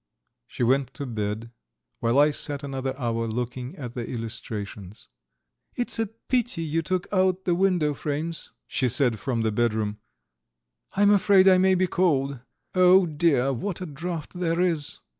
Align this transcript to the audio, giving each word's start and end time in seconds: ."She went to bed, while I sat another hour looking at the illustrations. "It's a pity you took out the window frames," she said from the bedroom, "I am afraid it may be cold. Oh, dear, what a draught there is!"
."She 0.47 0.63
went 0.63 0.95
to 0.95 1.05
bed, 1.05 1.51
while 1.99 2.17
I 2.17 2.31
sat 2.31 2.63
another 2.63 2.97
hour 2.99 3.27
looking 3.27 3.75
at 3.75 3.93
the 3.93 4.03
illustrations. 4.09 5.09
"It's 5.75 5.99
a 5.99 6.07
pity 6.07 6.63
you 6.63 6.81
took 6.81 7.05
out 7.13 7.45
the 7.45 7.53
window 7.53 7.93
frames," 7.93 8.49
she 8.65 8.89
said 8.89 9.19
from 9.19 9.43
the 9.43 9.51
bedroom, 9.51 9.99
"I 10.95 11.03
am 11.03 11.11
afraid 11.11 11.45
it 11.45 11.59
may 11.59 11.75
be 11.75 11.85
cold. 11.85 12.39
Oh, 12.73 13.05
dear, 13.05 13.53
what 13.53 13.79
a 13.79 13.85
draught 13.85 14.33
there 14.33 14.59
is!" 14.59 14.97